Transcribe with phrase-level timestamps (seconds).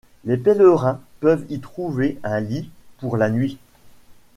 [0.25, 3.59] Les pèlerins peuvent y trouver un lit pour la nuit.